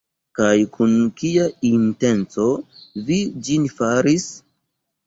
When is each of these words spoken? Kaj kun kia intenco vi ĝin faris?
Kaj 0.37 0.53
kun 0.77 0.95
kia 1.19 1.45
intenco 1.73 2.49
vi 3.11 3.21
ĝin 3.47 3.71
faris? 3.79 4.29